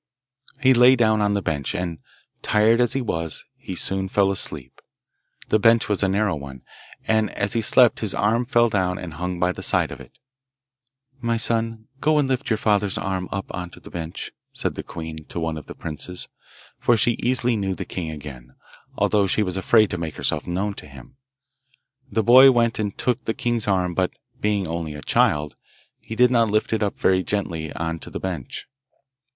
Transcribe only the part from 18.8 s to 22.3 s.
although she was afraid to make herself known to him. The